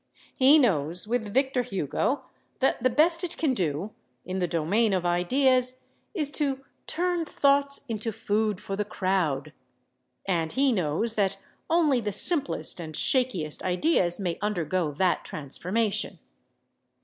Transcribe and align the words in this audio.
He 0.35 0.57
knows, 0.57 1.07
with 1.07 1.31
Victor 1.31 1.61
Hugo, 1.61 2.23
that 2.59 2.81
the 2.81 2.89
best 2.89 3.23
it 3.23 3.37
can 3.37 3.53
do, 3.53 3.91
in 4.25 4.39
the 4.39 4.47
domain 4.47 4.93
of 4.93 5.05
ideas, 5.05 5.81
is 6.15 6.31
to 6.31 6.65
"turn 6.87 7.23
thoughts 7.23 7.85
into 7.87 8.11
food 8.11 8.59
for 8.59 8.75
the 8.75 8.83
crowd," 8.83 9.53
and 10.27 10.53
he 10.53 10.71
knows 10.71 11.13
that 11.13 11.37
only 11.69 11.99
the 11.99 12.11
simplest 12.11 12.79
and 12.79 12.95
shakiest 12.97 13.61
ideas 13.61 14.19
may 14.19 14.39
undergo 14.41 14.91
that 14.91 15.23
transformation. 15.23 16.17